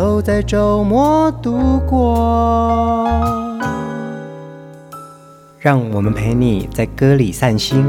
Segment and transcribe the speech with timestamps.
[0.00, 3.06] 都在周末度过。
[5.58, 7.84] 让我们陪你在歌里散心，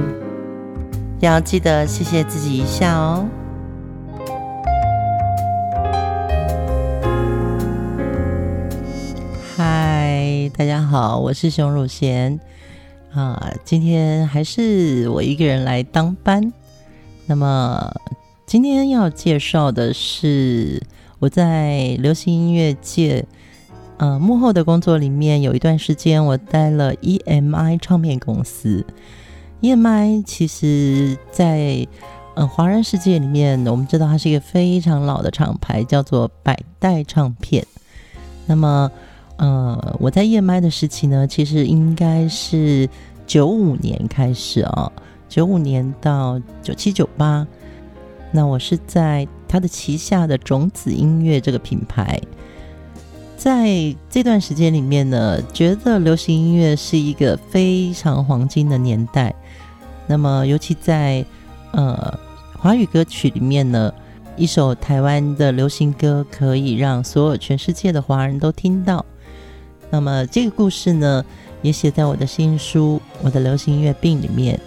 [1.22, 3.26] 要记得谢谢自己一下哦。
[9.56, 12.38] 嗨，大家好，我是熊汝贤
[13.14, 16.52] 啊，今天还是我一个人来当班。
[17.26, 17.90] 那么
[18.46, 20.84] 今天要介绍的是
[21.22, 23.24] 我在流行音乐界。
[23.98, 28.84] 呃，幕后的工作里面有一段时间，我待了 EMI 唱片公司。
[29.62, 31.88] EMI 其实在
[32.34, 37.64] 呃华人世界里面，我们知道它是一个非常老的厂牌，叫做百代唱片。
[38.48, 38.92] 那么，
[39.36, 42.90] 呃，我在 EMI 的时期呢，其实应该是
[43.28, 44.92] 九五年开始啊，
[45.30, 47.46] 九五年到九七九八。
[48.32, 52.20] 那我是在他的旗下的种子音乐这个品牌。
[53.36, 59.36] 在这段时间里面呢，觉得流行音乐是一个非常黄金的年代。
[60.08, 61.26] 那么，尤其在
[61.72, 62.18] 呃
[62.58, 63.94] 华语歌曲里面呢，
[64.38, 69.04] 一首台湾的流行歌可以让所有全世界的华人都听到。
[69.90, 71.26] 那么，这个故事呢，
[71.62, 74.58] 也写在我的新书《我的流行音乐病》里面。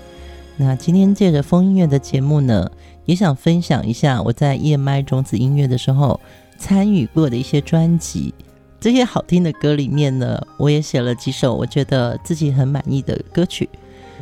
[0.57, 2.71] 那今天借着风音乐的节目呢，
[3.05, 6.21] 也想分享一下我在 EMI 种子音乐的时候
[6.59, 8.33] 参与过的一些专辑。
[8.81, 13.69] 这些好听的歌里面呢，我也写了几首我觉得自己很满意的歌曲。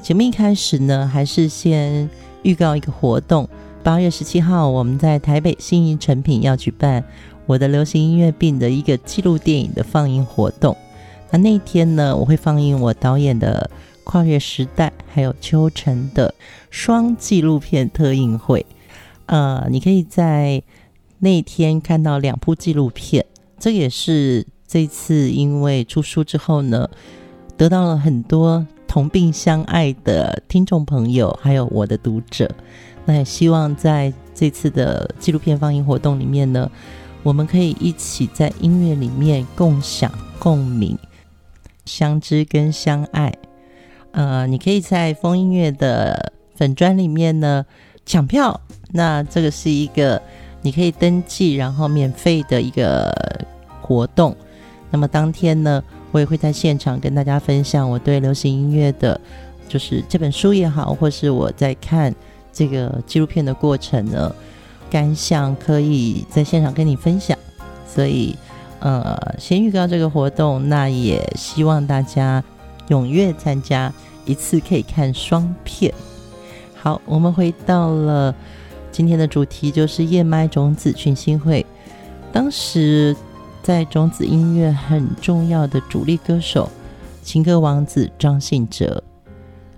[0.00, 2.08] 节目一开始呢，还是先
[2.42, 3.48] 预告一个活动：
[3.82, 7.04] 八月十七号，我们在台北信义诚品要举办
[7.46, 10.76] 我的流行音乐病的一个纪录电影的放映活动。
[11.30, 13.68] 那那天呢，我会放映我导演的
[14.04, 16.34] 《跨越时代》还有《秋晨》的
[16.70, 18.64] 双纪录片特映会。
[19.26, 20.62] 呃，你可以在
[21.20, 23.24] 那天看到两部纪录片。
[23.58, 26.88] 这也是这次因为出书之后呢，
[27.56, 32.50] 得到了很多同病相爱的听众朋友，还有我的读者。
[33.04, 36.70] 那也希望在这次的纪录片放映活动里面呢，
[37.22, 40.98] 我们可以一起在音乐里面共享、共鸣、
[41.84, 43.32] 相知跟相爱。
[44.12, 47.66] 呃，你可以在疯音乐的粉专里面呢
[48.06, 48.60] 抢票。
[48.92, 50.22] 那这个是一个
[50.62, 53.12] 你可以登记，然后免费的一个。
[53.84, 54.34] 活动，
[54.92, 59.20] 那么当天呢，我也会在现场跟大家分享我对流行音乐的，
[59.68, 62.14] 就是这本书也好，或是我在看
[62.52, 64.32] 这个纪录片的过程呢，
[64.88, 67.36] 感想可以在现场跟你分享。
[67.86, 68.34] 所以，
[68.78, 72.42] 呃，先预告这个活动，那也希望大家
[72.92, 73.92] 踊跃参加，
[74.26, 75.92] 一次可以看双片。
[76.74, 78.34] 好，我们回到了
[78.90, 81.64] 今天的主题，就是燕麦种子群星会，
[82.32, 83.16] 当时。
[83.62, 86.68] 在种子音乐很重要的主力歌手，
[87.22, 89.00] 情歌王子张信哲。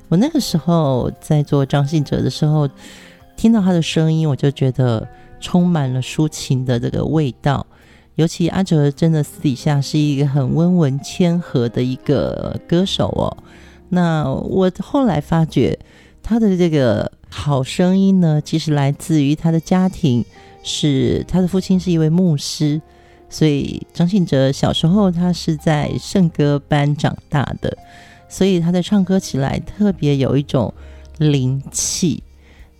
[0.08, 2.66] 我那个时候在做张信哲的时候，
[3.36, 5.06] 听到他的声音，我就觉得
[5.38, 7.66] 充满了抒情的这个味道。
[8.16, 13.36] 尤其阿哲真的私底下是一个很温文谦和的一个歌手哦。
[13.88, 15.78] 那我后来发觉
[16.22, 20.24] 他的这个好声音呢，其实来自于他的家庭，
[20.62, 22.80] 是他的父亲是一位牧师。
[23.28, 27.76] 所以张信哲小时候他是在圣歌班长大的，
[28.28, 30.72] 所以他在唱歌起来特别有一种
[31.18, 32.22] 灵气。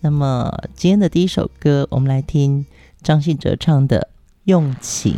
[0.01, 2.65] 那么今天的第一首歌，我们来听
[3.03, 4.09] 张信哲唱的
[4.45, 5.13] 《用情》。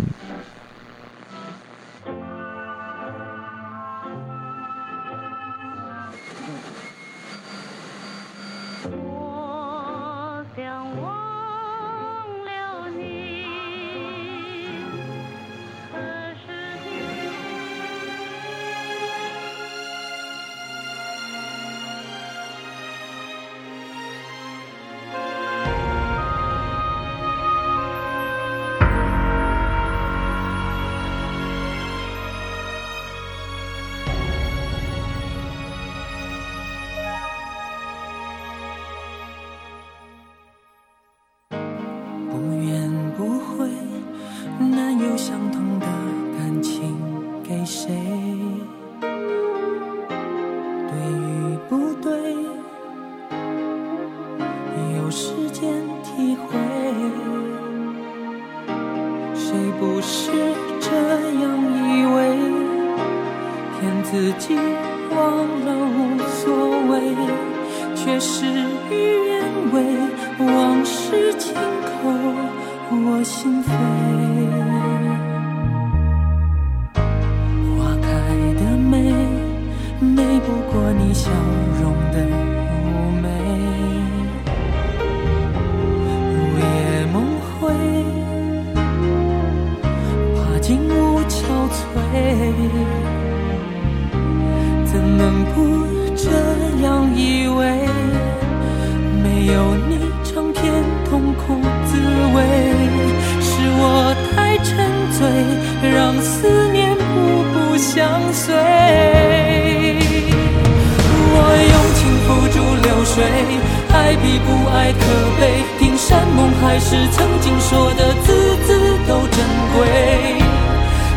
[114.87, 115.03] 比不爱可
[115.41, 115.43] 悲。
[115.79, 118.69] 听山盟海誓，曾经说的字字
[119.09, 119.45] 都珍
[119.75, 119.79] 贵。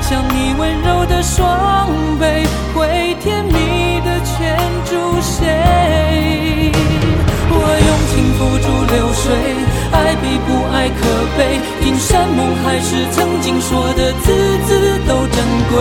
[0.02, 1.88] 像你温柔的双
[2.18, 2.24] 臂，
[2.74, 6.72] 会甜蜜的牵住谁？
[7.52, 7.54] 我
[7.86, 9.26] 用情付诸流水，
[9.92, 10.98] 爱比不爱可
[11.38, 11.40] 悲。
[11.82, 15.38] 听山盟海誓，曾经说的字字都珍
[15.70, 15.76] 贵。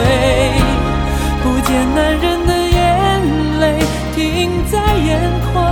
[1.43, 2.79] 不见男人的眼
[3.61, 3.79] 泪
[4.15, 5.19] 停在眼
[5.53, 5.68] 眶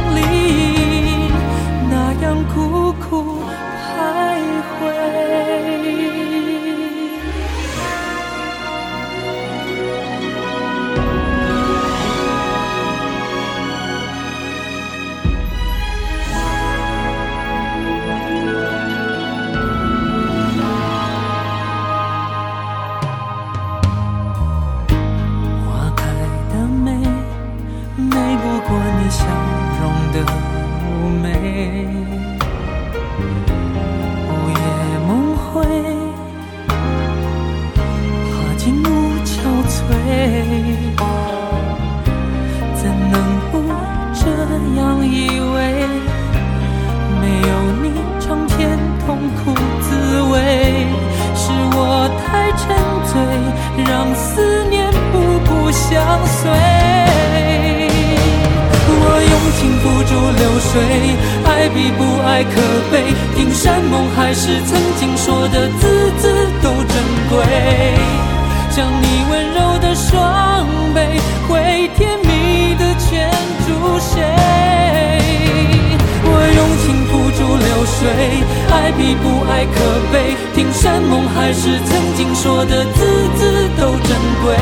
[82.56, 83.04] 说的字
[83.36, 84.56] 字都珍贵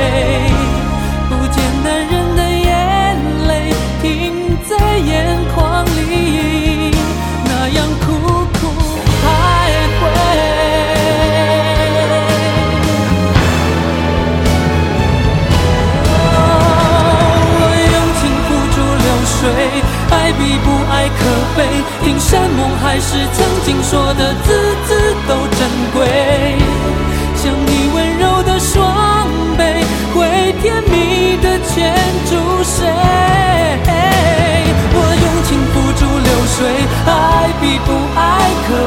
[1.29, 2.67] 不见男人的眼
[3.47, 6.91] 泪停在眼眶里
[7.45, 8.07] 那样苦
[8.59, 8.61] 苦
[9.23, 9.25] 徘
[10.01, 10.03] 徊。
[17.61, 17.63] 我
[17.95, 19.39] 用情付诸流水
[20.11, 21.21] 爱比不爱可
[21.57, 21.59] 悲。
[22.03, 24.51] 听山盟海誓曾经说的字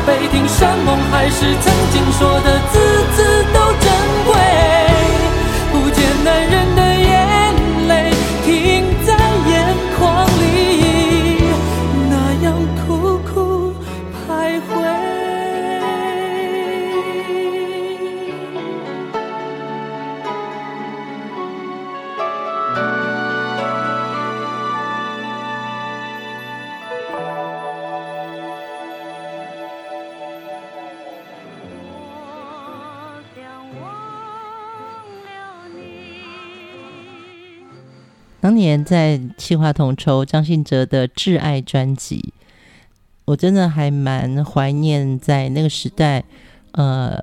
[0.06, 2.80] 被听山盟海誓曾经说的字
[3.16, 3.37] 字
[39.38, 42.34] 企划统筹张信哲的《挚爱》专辑，
[43.26, 46.24] 我真的还蛮怀念在那个时代。
[46.72, 47.20] 呃，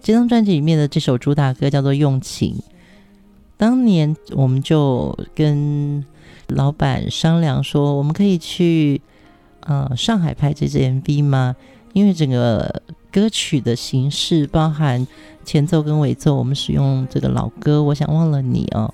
[0.00, 2.54] 这张专辑里面的这首主打歌叫做《用情》。
[3.56, 6.04] 当年我们就跟
[6.48, 9.00] 老板商量说，我们可以去
[9.60, 11.54] 呃上海拍这支 MV 吗？
[11.92, 15.06] 因为整个歌曲的形式包含
[15.44, 17.82] 前奏跟尾奏，我们使用这个老歌。
[17.82, 18.92] 我想忘了你哦。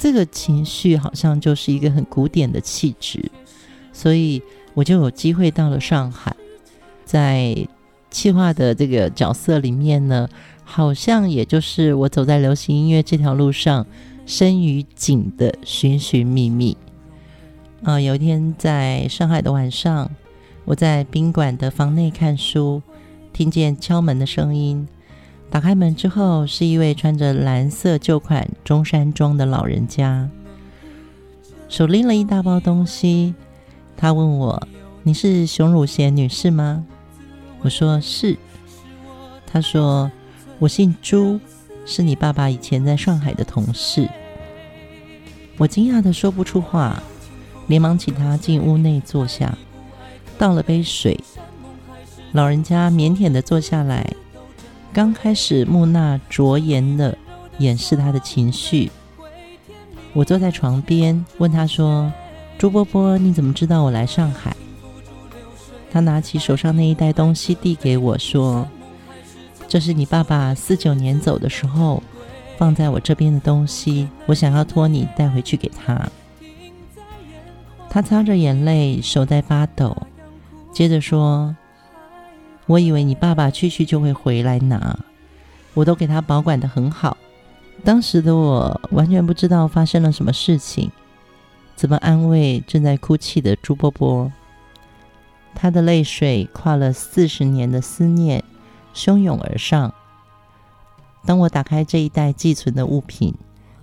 [0.00, 3.30] 这个情绪好像就是一个很古典的气质，
[3.92, 4.40] 所以
[4.72, 6.34] 我就有机会到了上海，
[7.04, 7.54] 在
[8.10, 10.26] 企划的这个角色里面呢，
[10.64, 13.86] 好像也就是我走在流行音乐这条路上
[14.24, 16.74] 深于景的寻寻觅觅。
[17.82, 20.10] 啊、有一天在上海的晚上，
[20.64, 22.80] 我在宾馆的房内看书，
[23.34, 24.88] 听见敲门的声音，
[25.50, 30.30] 打开门之后，是一位穿着蓝色旧款中山装的老人家，
[31.68, 33.34] 手拎了一大包东西。
[33.96, 34.68] 他问我
[35.02, 36.86] ：“你是熊汝贤女士吗？”
[37.62, 38.38] 我说：“是。”
[39.44, 40.10] 他说
[40.60, 41.40] ：“我姓朱，
[41.84, 44.08] 是你爸爸以前在上海的同事。”
[45.58, 47.02] 我惊讶的说不出话，
[47.66, 49.58] 连忙请他进屋内坐下，
[50.38, 51.18] 倒了杯水。
[52.32, 54.14] 老人家腼腆的坐下来，
[54.92, 57.16] 刚开始木讷着颜地
[57.58, 58.90] 掩饰他的情绪。
[60.12, 62.12] 我坐在床边，问他说
[62.58, 64.56] ：“朱伯伯，你怎么知道我来上海？”
[65.92, 68.68] 他拿起手上那一袋东西递给我说
[69.68, 72.02] ：“这是你爸爸四九年走的时候。”
[72.58, 75.98] 放在我这边的东西，我想要托你带回去给他。
[77.88, 79.96] 他擦着眼泪，手在发抖，
[80.70, 81.56] 接着说
[82.70, 84.96] ：“我以为你爸爸去去就会回来拿，
[85.74, 87.16] 我都给他保管得很好。
[87.82, 90.88] 当时的我完全不知道发生了什么事情，
[91.74, 94.30] 怎么安慰正在哭泣的朱伯伯？
[95.52, 98.44] 他的泪水跨了四十年的思念，
[98.94, 99.92] 汹涌而上。”
[101.26, 103.34] 当我打开这一袋寄存的物品，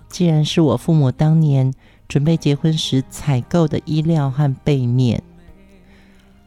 [0.08, 1.74] 竟然是我父母当年
[2.08, 5.22] 准备结婚时采购的衣料和被面。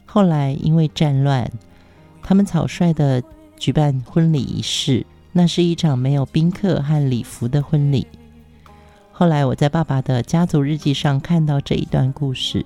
[0.04, 1.48] 后来因为战乱，
[2.22, 3.22] 他们草率的
[3.58, 8.06] 举办婚礼仪式，那是一场没有宾客和礼服的婚礼。
[9.10, 12.64] 后来我在爸爸的家族日记上看到这一段故事，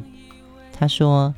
[0.72, 1.34] 他说，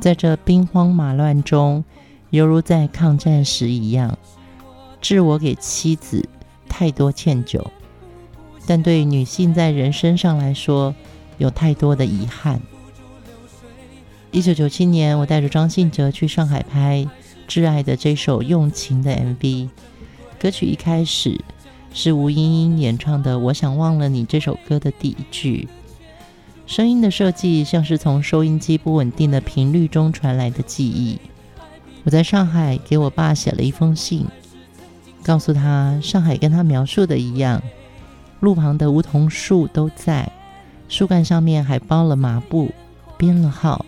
[0.00, 1.84] 在这兵荒马乱中，
[2.30, 4.18] 犹如在抗战时一样。
[5.00, 6.28] 致我给妻子
[6.68, 7.60] 太多歉疚，
[8.66, 10.94] 但对女性在人生上来说，
[11.38, 12.60] 有太多的遗憾。
[14.30, 17.04] 一九九七年，我带着张信哲去上海拍
[17.52, 19.68] 《挚爱》的这首用情的 MV，
[20.40, 21.38] 歌曲一开始
[21.92, 25.68] 是吴莺莺演唱的《我想忘了你》这首歌的第一句，
[26.66, 31.20] 声音的设计像是从收音机不稳定的频率中传来的记忆。
[32.04, 34.26] 我在上海给我爸写了一封信。
[35.22, 37.62] 告诉他，上海跟他描述的一样，
[38.40, 40.32] 路旁的梧桐树都在，
[40.88, 42.72] 树干上面还包了麻布，
[43.18, 43.84] 编了号。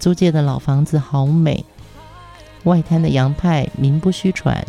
[0.00, 1.64] 租界的老房子好美，
[2.64, 4.66] 外滩的洋派名不虚传，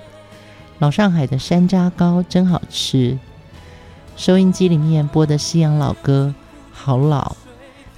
[0.80, 3.18] 老上海的山楂糕真好吃。
[4.16, 6.34] 收音机里面播的西洋老歌
[6.72, 7.36] 好老，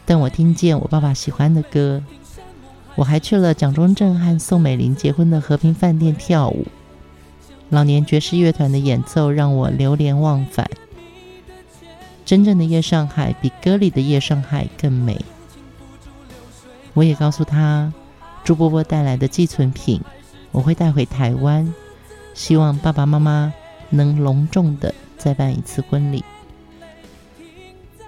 [0.06, 2.04] 但我听见我爸爸喜欢的歌。
[2.96, 6.66] 我还去了蒋中正和宋美龄结婚的和平饭店跳舞。
[7.70, 10.68] 老年爵士乐团的演奏让我流连忘返。
[12.26, 15.20] 真正的夜上海比歌里的夜上海更美。
[16.94, 17.94] 我也告诉他，
[18.48, 20.00] 朱伯伯带来的寄存品，
[20.54, 21.74] 我会带回台湾，
[22.34, 23.54] 希望爸爸妈妈
[23.90, 26.24] 能隆重的再办一次婚礼。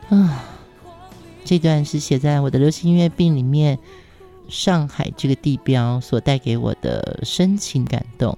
[0.08, 0.46] 啊，
[1.44, 3.80] 这段是写在我的流行音乐病里面，
[4.48, 8.38] 上海这个地标所带给我的深情感动。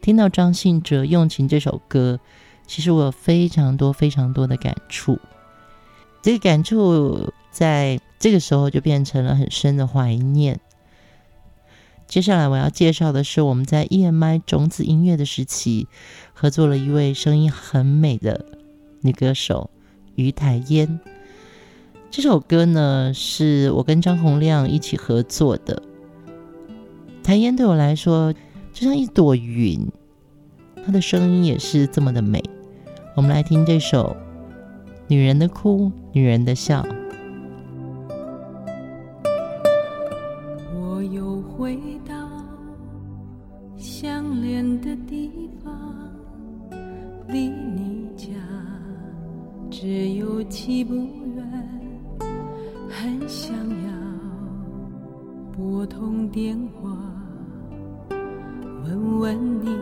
[0.00, 2.18] 听到张信哲《用情》这首歌，
[2.66, 5.18] 其实我有非常多、非常多的感触。
[6.22, 10.58] 这个感触在这个时候就变成了很深的怀念。
[12.08, 15.86] 接下来我要介绍的是我们在 EMI 种子音乐的时期
[16.32, 18.46] 合作了一位声音很美的
[19.02, 19.68] 女歌手
[20.14, 20.98] 于台烟。
[22.10, 25.82] 这首歌呢，是我跟张洪量一起合作的。
[27.22, 28.32] 台烟对我来说，
[28.72, 29.86] 就像一朵云，
[30.86, 32.42] 她的声音也是这么的美。
[33.16, 34.16] 我们来听这首
[35.08, 36.82] 《女人的哭，女人的笑》。
[47.28, 48.32] 离你家
[49.70, 50.94] 只有七步
[51.36, 51.46] 远，
[52.88, 53.92] 很想要
[55.54, 56.90] 拨通电话。
[58.82, 59.76] 问问你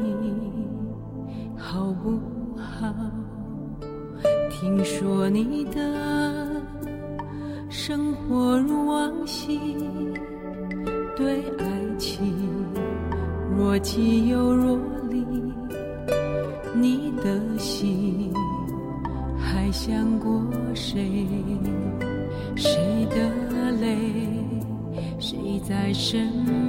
[1.57, 2.19] 好不
[2.57, 2.93] 好？
[4.51, 6.61] 听说你的
[7.69, 9.61] 生活如往昔，
[11.15, 12.35] 对爱情
[13.57, 14.77] 若即又若
[25.99, 26.66] 生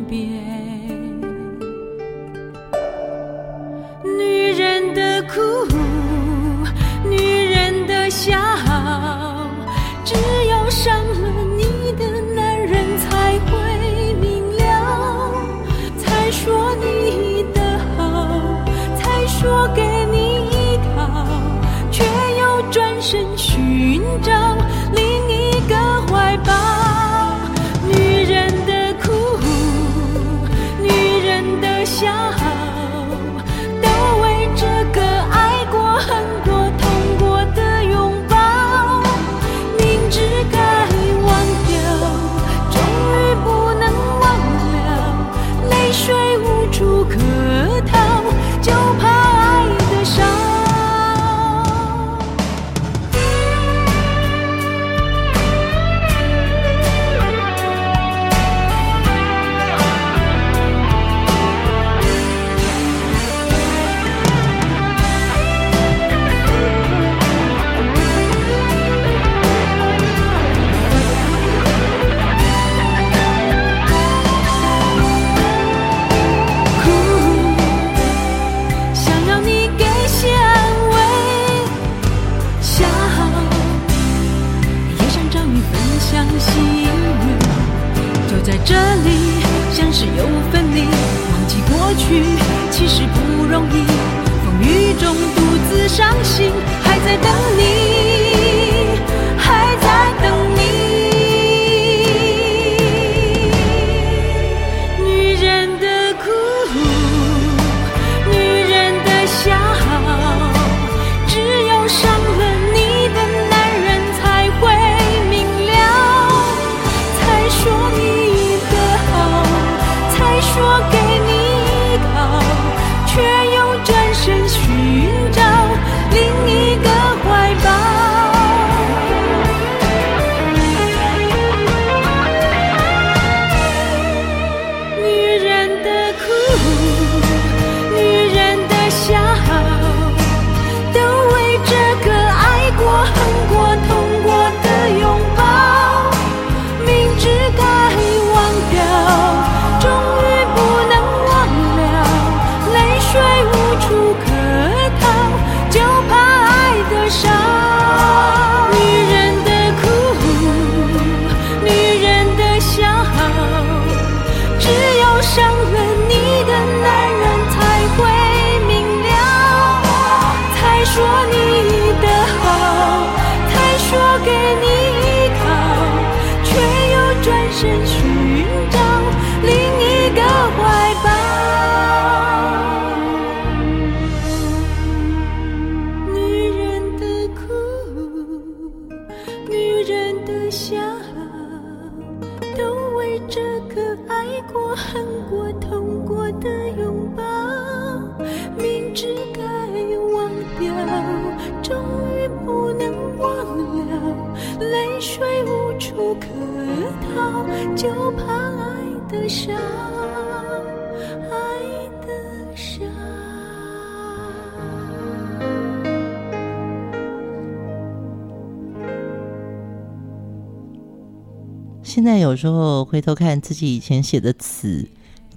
[221.88, 224.90] 现在有时候回头看自己以前写的词，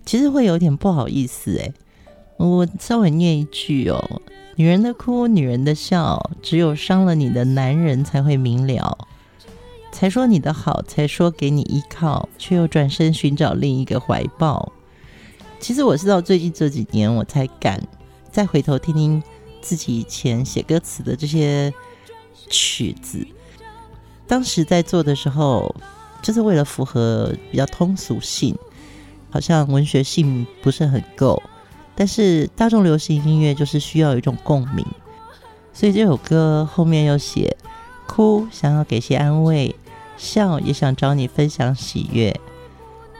[0.04, 1.72] 其实会有点不好意思哎。
[2.38, 4.20] 我稍微念一句哦：
[4.56, 8.98] 女人的哭，女人的笑，只有伤了你的男人才会明了。
[9.92, 14.72] 才说你的好，才说给你依靠，却又转身寻找另一个怀抱。
[15.60, 17.80] 其实我是到最近这几年，我才敢
[18.32, 19.22] 再回头听听
[19.62, 21.72] 自己以前写歌词的这些
[22.48, 23.24] 曲子。
[24.26, 25.72] 当时在做的时候。
[26.22, 28.54] 就是为了符合比较通俗性，
[29.30, 31.42] 好像文学性不是很够，
[31.94, 34.84] 但是大众流行音乐就是需要有一种共鸣，
[35.72, 37.56] 所以这首歌后面又写
[38.06, 39.74] 哭想要给些安慰，
[40.18, 42.38] 笑也想找你分享喜悦，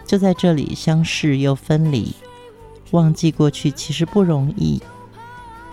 [0.05, 2.15] 就在这里相识又分离，
[2.91, 4.83] 忘记过去其实不容易，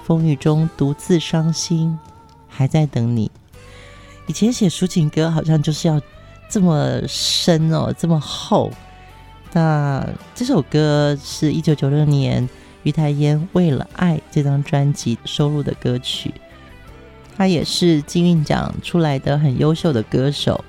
[0.06, 2.00] 风雨中独自伤心，
[2.48, 3.30] 还在等你。
[4.28, 6.02] 以前写抒情歌好像就是要。
[6.50, 8.72] 这么深哦，这么厚。
[9.54, 12.48] 那这首歌是一九九六年
[12.84, 16.34] 于台烟《为了爱》这张专辑收录的歌曲。
[17.36, 20.64] 他也是金韵奖出来的很优秀的歌手。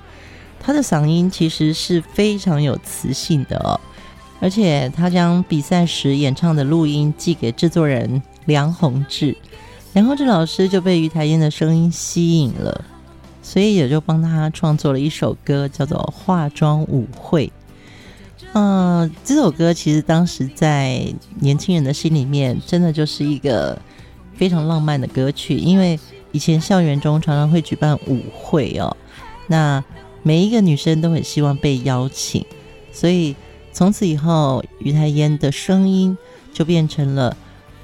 [0.59, 3.79] 他的嗓音其实是非常有磁性的哦，
[4.39, 9.35] 而且他将比赛时演唱的录音寄给制作人梁弘志，
[9.93, 12.85] 梁弘志老师就被于台烟的声音吸引了。
[13.49, 17.47] 所以也就帮他创作了一首歌，叫做《化妆舞会》。
[18.53, 21.03] 嗯、这首歌其实当时在
[21.39, 23.75] 年轻人的心里面，真的就是一个
[24.35, 25.55] 非常浪漫的歌曲。
[25.55, 25.99] 因为
[26.31, 28.95] 以前校园中常常会举办舞会哦，
[29.47, 29.83] 那
[30.21, 32.45] 每一个女生都很希望被邀请，
[32.91, 33.35] 所以
[33.73, 36.15] 从此以后，于太烟的声音
[36.53, 37.35] 就变成了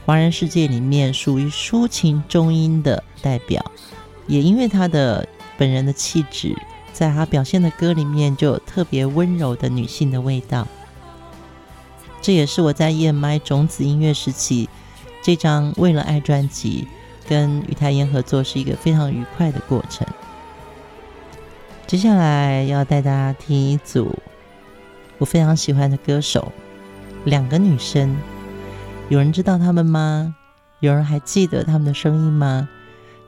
[0.05, 3.65] 华人世界里面属于抒情中音的代表。
[4.27, 5.27] 也因为他的。
[5.57, 6.55] 本人的气质，
[6.93, 10.67] 在她表现的歌里面就有特别温柔的女性的味道。
[12.21, 14.67] 这也是我在 EMI 种子音乐时期
[15.21, 16.87] 这张《为了爱》专辑
[17.27, 20.07] 跟于台烟合作是一个非常愉快的过程。
[21.85, 24.17] 接下来要带大家听一组
[25.19, 26.51] 我非常喜欢的歌手，
[27.25, 28.17] 两个女生，
[29.09, 30.35] 有人知道她们吗？
[30.79, 32.67] 有人还记得她们的声音吗？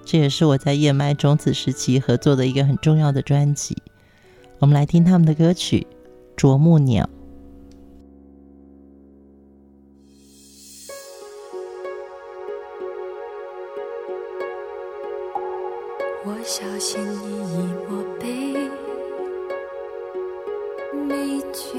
[0.08, 3.76] 这也是我在燕麦种子时期合作的一个很重要的专辑。
[4.60, 5.86] 我们来听他们的歌曲
[6.38, 7.04] 《啄木鸟》。
[16.24, 17.58] 我小心翼翼
[17.90, 18.26] 默背
[21.06, 21.78] 每句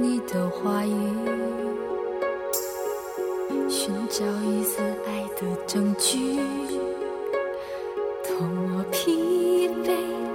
[0.00, 1.48] 你的话语。
[3.68, 6.38] 寻找一丝爱的证据，
[9.08, 9.86] 疲惫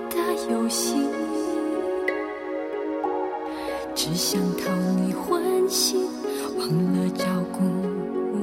[0.09, 0.17] 的
[0.51, 0.95] 游戏，
[3.93, 6.09] 只想讨你欢喜，
[6.57, 7.61] 忘了照顾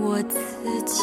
[0.01, 0.39] 我自
[0.85, 1.03] 己。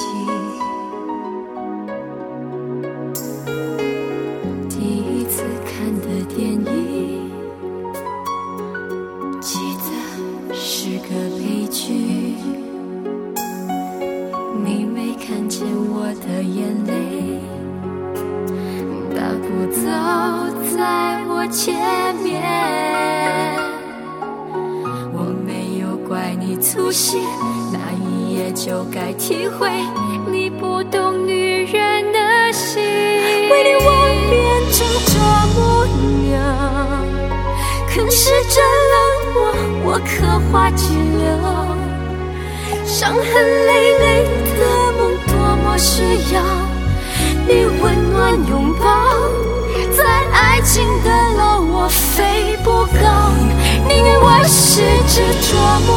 [54.77, 55.89] 是只啄木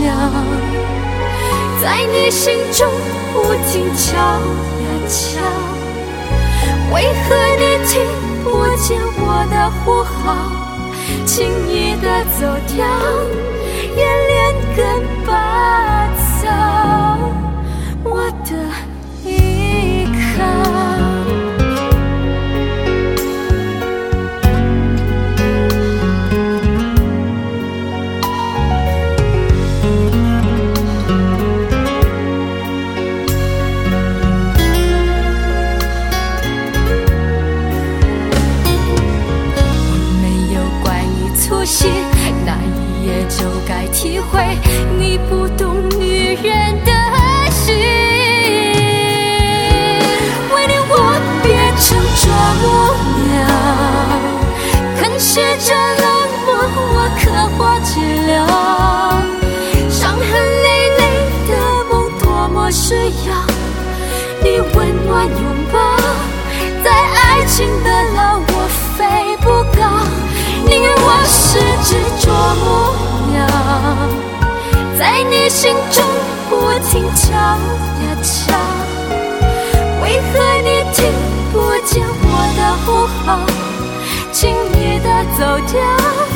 [0.00, 0.08] 鸟，
[1.82, 2.88] 在你心中
[3.34, 5.12] 不停敲呀敲。
[6.90, 7.92] 为何你听
[8.42, 10.16] 不见我的呼号，
[11.26, 12.86] 轻易的走掉，
[13.94, 14.33] 眼泪
[67.54, 68.66] 情的牢，我
[68.98, 69.46] 飞不
[69.78, 69.80] 高，
[70.66, 72.26] 宁愿我是只啄
[72.58, 72.66] 木
[73.30, 73.46] 鸟，
[74.98, 76.02] 在你心中
[76.50, 76.52] 不
[76.90, 77.56] 停敲呀
[78.24, 78.52] 敲，
[80.02, 80.32] 为何
[80.64, 80.98] 你听
[81.52, 81.54] 不
[81.86, 83.38] 见我的呼号，
[84.32, 85.40] 轻易的走
[85.70, 86.33] 掉。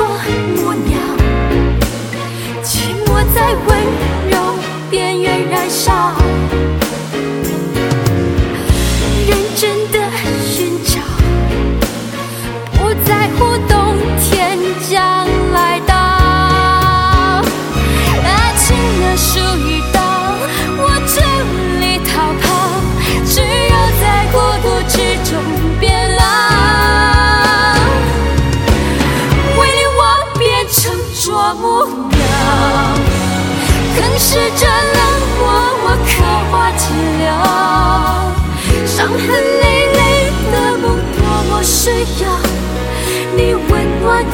[0.00, 0.06] 啄
[0.56, 0.96] 木鸟
[2.62, 3.68] 寂寞在温
[4.30, 4.54] 柔
[4.90, 6.09] 边缘燃烧。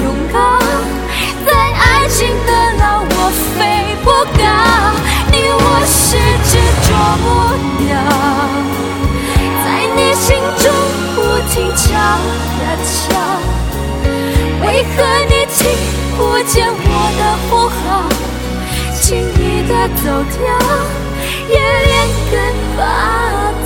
[0.07, 0.38] 拥抱，
[1.45, 3.12] 在爱情的牢我
[3.59, 3.59] 飞
[4.05, 4.07] 不
[4.38, 4.47] 高，
[5.33, 6.16] 你我是
[6.47, 6.53] 执
[6.87, 6.88] 着
[7.25, 7.27] 不
[7.83, 7.92] 了，
[9.64, 9.66] 在
[9.97, 10.64] 你心中
[11.16, 11.19] 不
[11.51, 12.95] 停敲呀敲，
[14.62, 14.64] 为
[14.95, 14.97] 何
[15.29, 15.59] 你听
[16.16, 16.88] 不见我
[17.19, 17.85] 的呼号，
[18.95, 19.73] 轻易的
[20.05, 20.05] 走
[20.38, 20.47] 掉，
[21.49, 21.90] 也连
[22.31, 22.33] 根
[22.77, 23.65] 拔。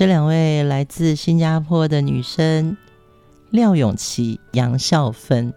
[0.00, 2.78] 这两位来自新加坡的女生
[3.50, 5.52] 廖永琪、杨孝芬，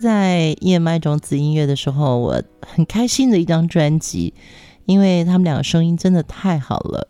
[0.00, 4.34] 在 EMI 种子音乐的时候，我很开心的一张专辑，
[4.84, 7.06] 因为他们两个声音真的太好了。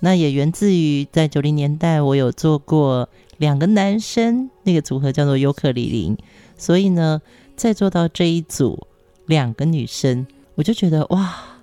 [0.00, 6.16] 那也源自于在九零年代，我有做过两个男生那个组合叫做尤克里里，
[6.56, 7.20] 所以呢，
[7.54, 8.86] 再做到这一组
[9.26, 11.55] 两个女生，我就觉得哇。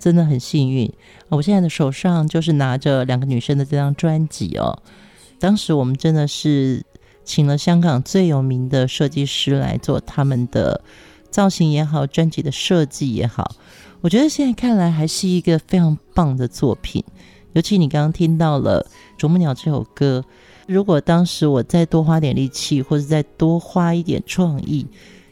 [0.00, 0.90] 真的很幸运，
[1.28, 4.82] 我现在的手上就是拿着两个女生的这张专辑哦。
[5.38, 6.82] 当时我们真的是
[7.22, 10.82] 请了香港最有名的设计师来做他们的
[11.30, 13.54] 造型也好，专辑的设计也好，
[14.00, 17.04] 我觉得现在看来还是一个非常棒的作品。
[17.52, 18.86] 尤其你刚刚听到了
[19.20, 20.24] 《啄木鸟》这首歌，
[20.66, 24.86] 如果当时我再多花点力气，或者再多花一点创意，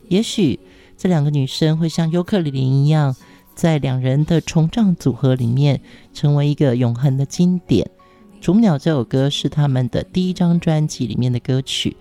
[0.09, 0.59] 也许
[0.97, 3.15] 这两个女生会像尤克里林一样，
[3.59, 5.81] 在两人的重唱组合里面，
[6.15, 7.91] 成为一个永恒的经典。
[8.41, 11.97] 《啄木鸟》这首歌是他们的第一张专辑里面的歌曲。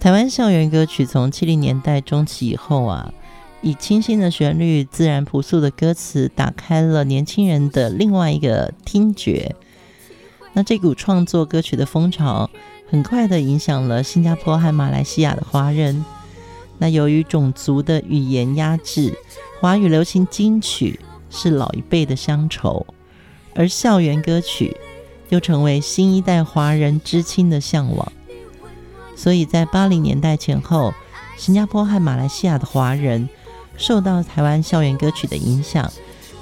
[0.00, 3.12] 台湾校园歌曲从七零年代中期以后啊，
[3.60, 9.54] 以清新的旋律、自然朴素的歌词，打开了年轻人的另外一个听觉。
[10.54, 12.48] 那这股创作歌曲的风潮，
[12.88, 16.02] 很快的影响了新加坡和马来西亚的华人。
[16.82, 19.16] 那由于种族的语言压制，
[19.60, 20.98] 华语流行金曲
[21.30, 22.84] 是老一辈的乡愁，
[23.54, 24.76] 而校园歌曲
[25.28, 28.12] 又成为新一代华人知青的向往。
[29.14, 30.92] 所以在八零年代前后，
[31.36, 33.28] 新加坡和马来西亚的华人
[33.76, 35.88] 受到台湾校园歌曲的影响，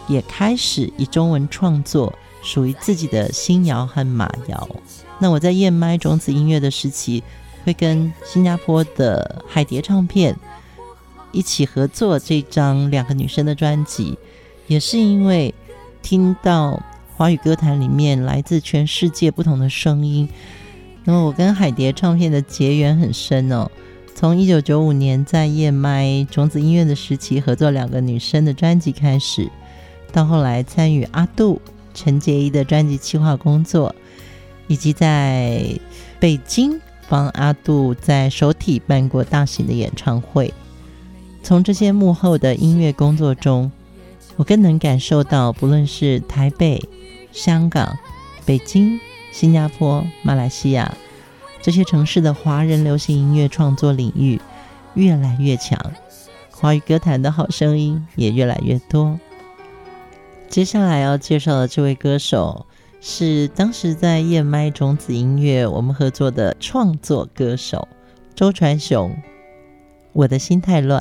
[0.08, 4.66] 也开始以中文创作属于自己的新谣和马谣。
[5.18, 7.22] 那我在燕麦种子音乐的时期，
[7.64, 10.36] 会跟新加坡的海蝶唱片
[11.32, 14.18] 一起合作这张两个女生的专辑，
[14.66, 15.54] 也是因为
[16.02, 16.82] 听到
[17.16, 20.28] 华语歌坛里面来自全世界不同的声音。
[21.04, 23.70] 那么我跟海蝶唱片的结缘很深哦，
[24.14, 29.50] 从一九九五年在燕麦种子音乐的时期合作两个女生的专辑开始，
[30.12, 31.60] 到后来参与阿杜
[31.94, 33.94] 陈洁仪的专辑企划工作，
[34.66, 35.64] 以及在
[36.18, 36.78] 北京
[37.10, 40.54] 帮阿杜在首体办过大型的演唱会。
[41.42, 43.70] 从这些幕后的音乐工作中，
[44.36, 46.82] 我更能感受到，不论是台北、
[47.32, 47.98] 香港、
[48.46, 48.98] 北京。
[49.32, 50.92] 新加坡、马来西亚
[51.62, 54.40] 这些城市的华人流行音乐创作领域
[54.94, 55.78] 越来越强，
[56.50, 59.20] 华语歌坛的好声音也越来越多。
[60.48, 62.66] 接下来要介绍的这位歌手
[63.00, 67.88] 是当时在燕麦种子音乐我们合作的创作歌手
[68.34, 69.10] 周传雄。
[70.12, 71.00] 我的心太乱。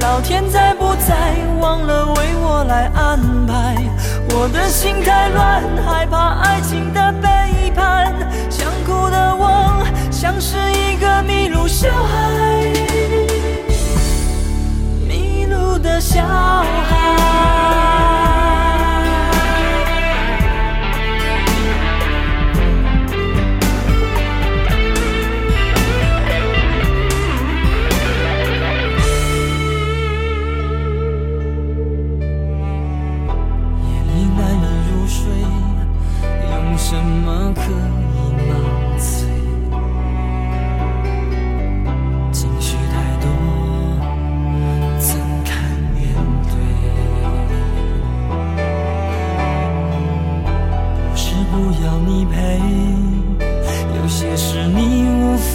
[0.00, 3.76] 老天在不在，忘了为我来安排。
[4.30, 8.14] 我的心太乱，害怕爱情的背叛。
[8.48, 12.72] 想哭的我，像是一个迷路小孩。
[15.06, 17.87] 迷路的小孩。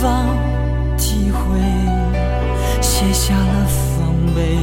[0.04, 0.28] 方
[0.98, 1.62] 体会
[2.82, 4.58] 卸下了防备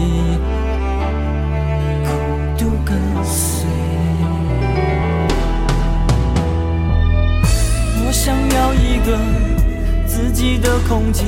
[2.05, 3.66] 孤独跟随
[8.05, 9.18] 我想要一个
[10.07, 11.24] 自己的空间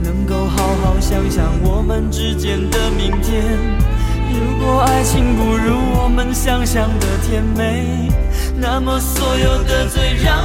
[0.00, 3.98] 能够好好想想我们之间的明天。
[4.30, 8.08] 如果爱情不如我们想象的甜美
[8.54, 10.44] 那么所有的罪让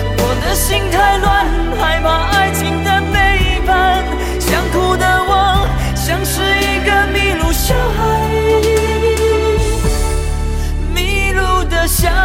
[0.41, 1.45] 我的心太乱，
[1.79, 4.03] 害怕爱情的背叛。
[4.39, 7.99] 想哭的我，像是一个迷路小孩。
[10.95, 12.17] 迷路的小孩，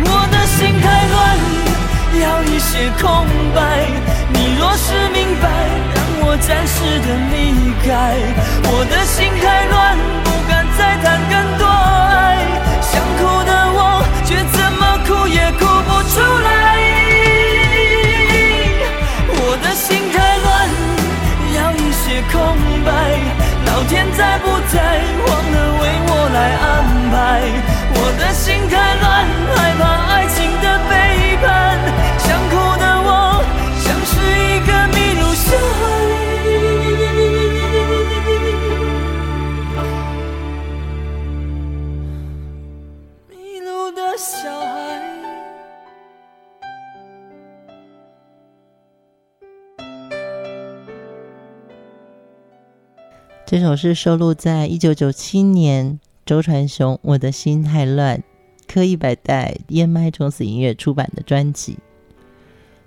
[0.00, 1.38] 我的心太乱，
[2.20, 3.86] 要一些空白。
[4.32, 5.46] 你若是明白，
[6.32, 7.36] 我暂时的离
[7.84, 8.16] 开。
[8.64, 9.76] 我的心太乱，
[10.24, 12.40] 不敢再谈更多爱。
[12.80, 16.48] 想哭的我，却怎么哭也哭不出来。
[19.28, 20.48] 我的心太乱，
[21.52, 22.88] 要一些空白，
[23.66, 24.80] 老天在不在？
[25.28, 26.64] 忘了为我来安
[27.12, 27.14] 排。
[27.92, 30.11] 我的心太乱，害怕爱
[53.52, 58.16] 这首是收录在一九九七年周传雄《我的心太乱》
[58.66, 61.76] 刻一百代燕麦种子音乐出版的专辑。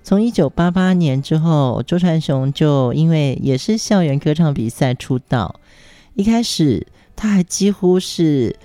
[0.02, 5.60] 从一九八八年之后，周传雄就因为也是校园歌唱比赛出道，
[6.16, 8.56] 一开始他还几乎是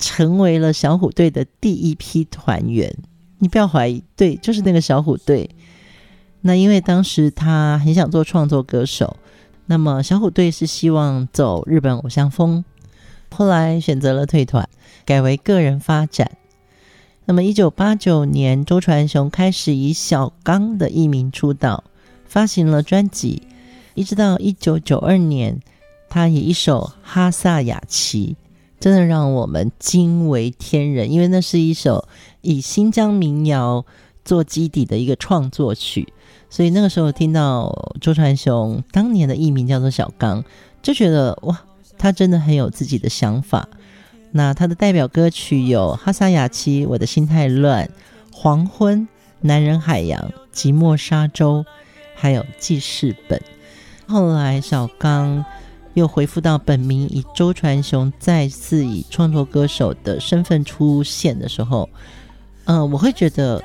[0.00, 2.92] 成为了小虎队的第一批团员。
[3.38, 5.48] 你不要怀疑，对，就是那个小虎队。
[6.40, 9.16] 那因为当时他很想做创作歌手。
[9.72, 12.62] 那么小虎队是希望走日本偶像风，
[13.30, 14.68] 后来选择了退团，
[15.06, 16.32] 改为个人发展。
[17.24, 21.84] 那么一九八九年，周传雄开始以小刚的艺名出道，
[22.26, 23.44] 发行了专辑，
[23.94, 25.58] 一直到一九九二年，
[26.10, 28.36] 他以一首《哈萨雅琪》，
[28.78, 32.06] 真的让我们惊为天人，因为那是一首
[32.42, 33.86] 以新疆民谣
[34.24, 36.12] 做基底的一个创作曲。
[36.50, 40.44] 所以那个时候听到周传雄当年的艺名叫做小刚，
[40.82, 41.58] 就觉得哇，
[41.96, 43.66] 他真的很有自己的想法。
[44.32, 47.86] 那他的代表歌曲有《哈萨雅齐》、《我的心太乱》、
[48.34, 49.00] 《黄昏》、
[49.40, 50.20] 《男人海洋》、
[50.54, 51.64] 《寂寞沙洲》，
[52.14, 53.38] 还有《记事本》。
[54.06, 55.42] 后来小刚
[55.94, 61.88] 又恢复到本名，以周传雄再次以创作歌手的身份出现的时候，
[62.66, 63.64] 嗯、我会觉得。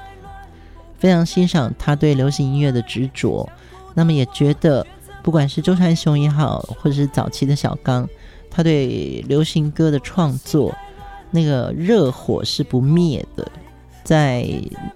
[0.98, 3.48] 非常欣赏他对流行音乐的执着，
[3.94, 4.86] 那么也觉得，
[5.24, 8.08] 不管是周传雄也好，或者是早期的小刚，
[8.50, 10.76] 他对流行歌的创作
[11.32, 13.48] 那个热火是不灭的。
[14.04, 14.48] 在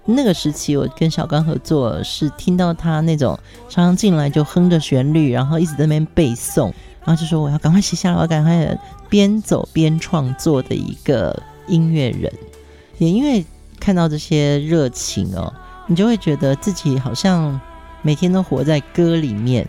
[0.06, 3.38] 那个时期，我跟小刚合作，是听到他那种
[3.68, 6.72] 常常进来就哼着旋律，然后一直在那边背诵，
[7.04, 8.78] 然后就说我要赶快写下来，我要赶快
[9.10, 11.38] 边走边创作的一个
[11.68, 12.32] 音乐人。
[12.96, 13.44] 也因为
[13.78, 15.52] 看到这些热情哦。
[15.92, 17.60] 你就会觉得自己好像
[18.00, 19.68] 每天都活在歌里面。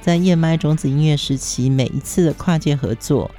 [0.00, 3.30] 在燕麦种子音乐时期，每一次的跨界合作，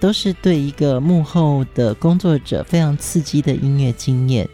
[0.00, 4.48] 都是对一个幕后的工作者非常刺激的音乐经验。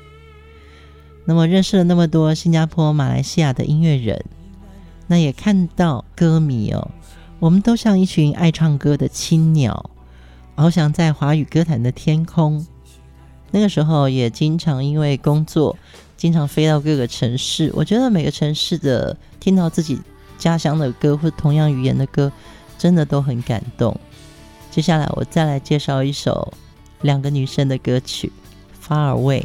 [1.24, 4.22] 那么认识了那么多新加坡、马来西亚的音乐人，
[5.07, 6.90] 那也看到歌迷哦，
[7.38, 9.88] 我们都像一群爱唱歌的青鸟，
[10.57, 12.66] 翱翔在华语歌坛的天空。
[13.51, 15.74] 那个时候也经常因为工作。
[16.23, 20.01] 经常飞到各个城市，我觉得每个城市的听到自己
[20.39, 22.31] 家乡的歌或同样语言的歌，
[22.79, 24.01] 真的都很感动。
[24.70, 26.55] 接下来我再来介绍一首
[27.01, 28.31] 两个女生的歌曲
[28.89, 29.41] 《Far Away》。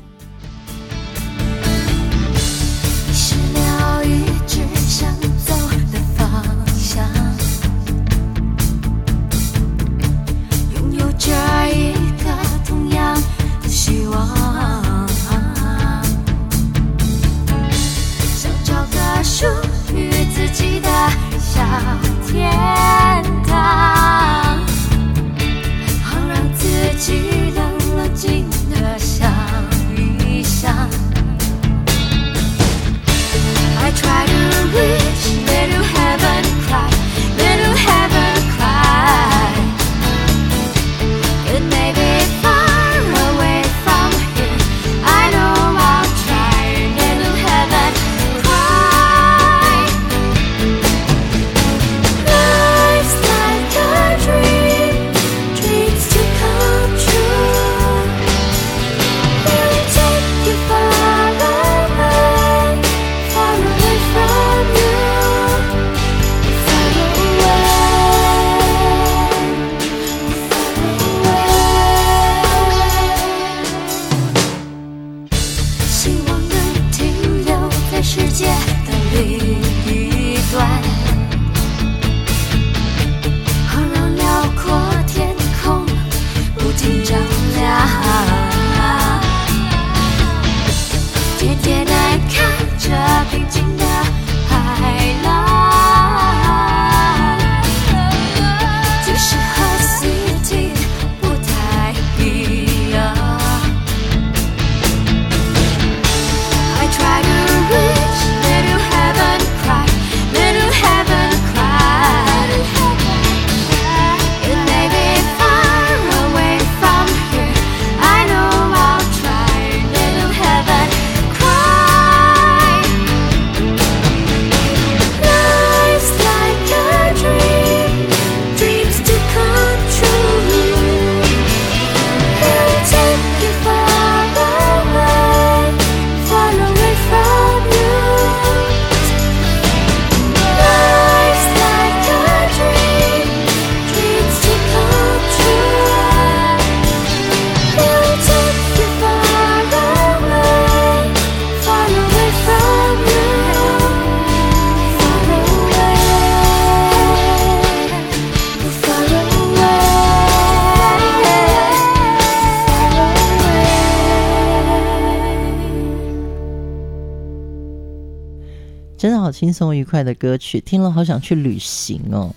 [168.97, 172.33] 真的好轻松愉快的歌曲，听了好想去旅行哦。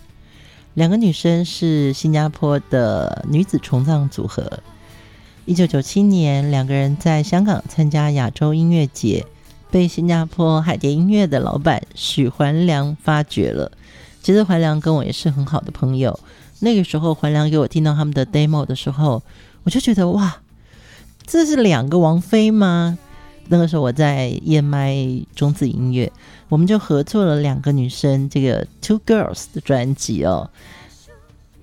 [0.74, 4.60] 两个女生是新加坡的女子重葬组合。
[5.46, 9.24] 一九九七年，两个人在香港参加亚洲音乐节，
[9.70, 13.72] 被新加坡海蝶音乐的老板许环良发掘了。
[14.22, 16.20] 其实环良跟我也是很好的朋友。
[16.58, 19.22] 那个时候，环良给我听到他们的 demo 的时候，
[19.62, 20.36] 我就觉得哇，
[21.26, 22.98] 这是两个王菲吗？
[23.52, 26.12] 那个时候我在 EMI 种子音乐，
[26.48, 30.48] 我们就合作了两个女生这个 Two Girls 的专辑哦，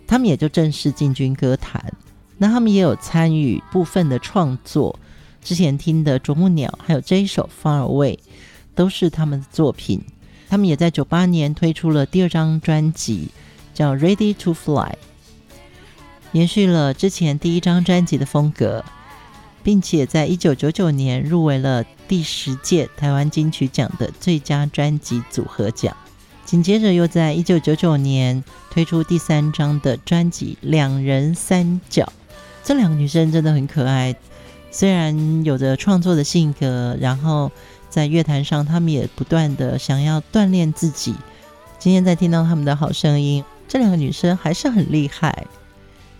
[0.05, 1.93] 他们也就正式进军歌坛。
[2.37, 4.99] 那他们也有参与部分的创作，
[5.41, 8.19] 之前听的啄木鸟还有这一首 Far Away
[8.75, 10.01] 都是他们的作品。
[10.49, 13.29] 他们也在九八年推出了第二张专辑，
[13.73, 14.91] 叫 Ready to Fly，
[16.33, 18.83] 延续了之前第一张专辑的风格。
[19.67, 25.93] 并且在一九九九年入围了第十届台湾金曲奖的最佳专辑组合奖，
[26.45, 28.41] 紧接着又在一九九九年
[28.71, 32.03] 推出第三张的专辑《两人三角》。
[32.63, 34.15] 这两个女生真的很可爱，
[34.71, 37.51] 虽然有着创作的性格，然后
[37.89, 41.13] 在乐坛上，她们也不断的想要锻炼自己。
[41.77, 45.45] 今天在听到她们的好声音，这两个女生还是很厉害。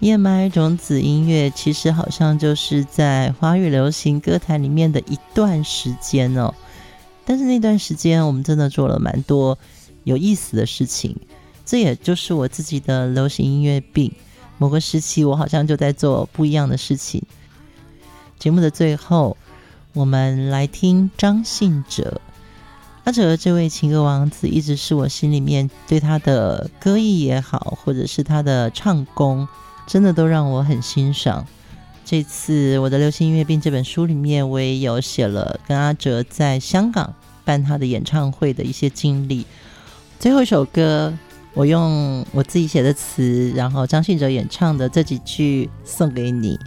[0.01, 6.53] 燕麦种子音乐其实好像就是在华语流行歌坛里面的一段时间哦，
[7.25, 9.57] 但是那段时间我们真的做了蛮多
[10.03, 11.15] 有意思的事情，
[11.65, 14.13] 这也就是我自己的流行音乐病。
[14.59, 17.23] 某个时期我好像就在做不一样的事情。
[18.37, 19.35] 节目的最后，
[19.93, 22.21] 我们来听张信哲。
[23.03, 29.47] 阿哲这位情歌王子，一直是我心里面对他的歌艺也好，或者是他的唱功。
[29.87, 31.47] 真的都让我很欣赏。
[32.05, 37.13] 这次我的《流行音乐病》这本书里面，我也有写了跟阿哲在香港
[37.43, 39.45] 办他的演唱会的一些经历。
[40.19, 41.13] 最后一首歌，
[41.53, 46.59] 我用我自己写的词，然后张信哲演唱的这几句送给你。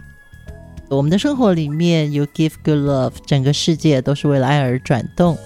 [0.89, 5.37] 我们的生活里面，You give good love，整个世界都是为了爱而转动。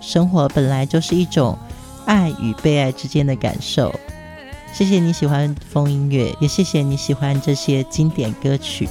[0.00, 1.58] 生活本来就是一种
[2.04, 3.94] 爱与被爱之间的感受。
[4.72, 8.88] 谢谢你喜欢风音乐，也谢谢你喜欢这些经典歌曲。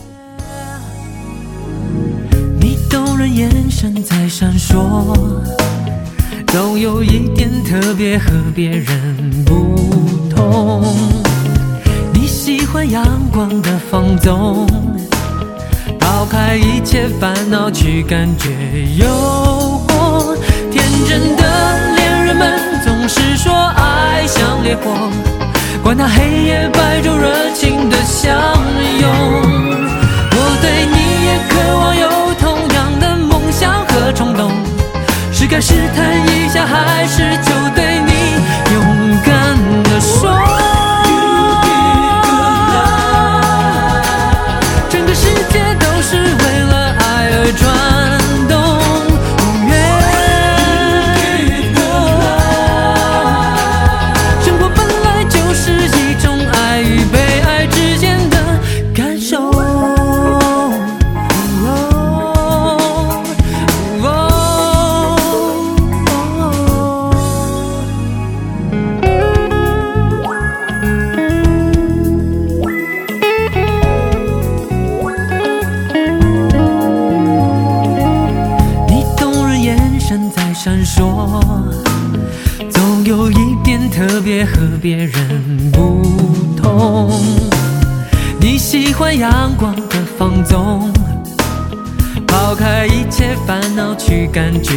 [2.59, 5.15] 你动人眼神在闪烁，
[6.47, 9.77] 都有一点特别和别人不
[10.29, 10.83] 同。
[12.13, 14.67] 你喜欢阳光的放纵，
[15.97, 18.49] 抛开一切烦恼去感觉
[18.97, 19.07] 诱
[19.87, 20.35] 惑。
[20.69, 25.36] 天真的恋人们总是说爱像烈火。
[25.87, 29.09] 管他黑夜白昼，热情的相拥。
[30.31, 34.51] 我对你也渴望有同样的梦想和冲动，
[35.31, 37.53] 是该试探一下，还是就
[85.11, 86.03] 人不
[86.61, 87.09] 同，
[88.39, 90.91] 你喜欢阳光的放纵，
[92.27, 94.73] 抛开一切烦恼去感觉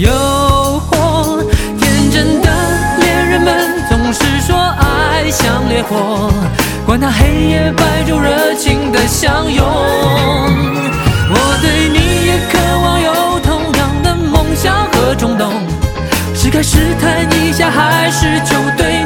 [0.00, 1.44] 诱惑，
[1.78, 2.50] 天真的
[3.00, 6.32] 恋人们总是说爱像烈火，
[6.86, 9.64] 管他黑夜白昼热情的相拥，
[11.28, 15.52] 我对你也渴望有同样的梦想和冲动，
[16.34, 19.03] 是该试探一下还是就对。